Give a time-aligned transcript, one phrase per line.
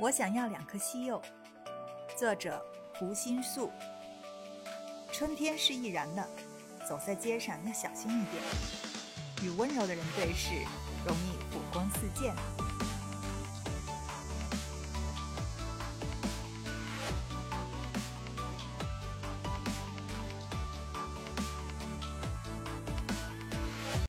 [0.00, 1.22] 我想要两颗西柚。
[2.16, 2.60] 作者
[2.94, 3.70] 胡心素。
[5.12, 6.28] 春天是易燃的
[6.88, 8.42] 走在街上要小心一点。
[9.42, 10.50] 与温柔的人对视
[11.06, 12.34] 容易火光四溅